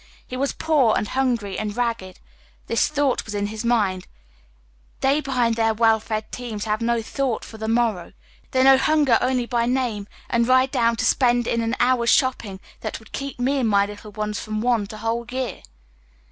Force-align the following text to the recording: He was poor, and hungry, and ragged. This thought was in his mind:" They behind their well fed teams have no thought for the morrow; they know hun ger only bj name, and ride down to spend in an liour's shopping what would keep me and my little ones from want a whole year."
He 0.25 0.35
was 0.35 0.51
poor, 0.51 0.97
and 0.97 1.09
hungry, 1.09 1.59
and 1.59 1.77
ragged. 1.77 2.19
This 2.65 2.87
thought 2.87 3.23
was 3.23 3.35
in 3.35 3.45
his 3.45 3.63
mind:" 3.63 4.07
They 5.01 5.21
behind 5.21 5.53
their 5.57 5.75
well 5.75 5.99
fed 5.99 6.31
teams 6.31 6.65
have 6.65 6.81
no 6.81 7.03
thought 7.03 7.45
for 7.45 7.59
the 7.59 7.67
morrow; 7.67 8.13
they 8.49 8.63
know 8.63 8.79
hun 8.79 9.05
ger 9.05 9.19
only 9.21 9.45
bj 9.47 9.69
name, 9.69 10.07
and 10.27 10.47
ride 10.47 10.71
down 10.71 10.95
to 10.95 11.05
spend 11.05 11.45
in 11.45 11.61
an 11.61 11.75
liour's 11.79 12.09
shopping 12.09 12.59
what 12.81 12.97
would 12.97 13.11
keep 13.11 13.37
me 13.39 13.59
and 13.59 13.69
my 13.69 13.85
little 13.85 14.11
ones 14.11 14.39
from 14.39 14.59
want 14.59 14.91
a 14.91 14.97
whole 14.97 15.23
year." 15.29 15.61